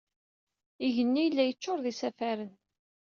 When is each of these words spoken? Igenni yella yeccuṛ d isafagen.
Igenni 0.85 1.21
yella 1.23 1.43
yeccuṛ 1.45 1.77
d 1.81 1.85
isafagen. 1.91 2.51